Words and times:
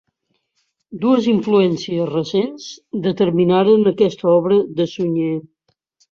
Dues 1.01 1.25
influències 1.33 2.07
recents 2.11 2.65
determinaren 3.03 3.85
aquesta 3.91 4.31
obra 4.31 4.57
de 4.81 4.89
Sunyer. 4.95 5.35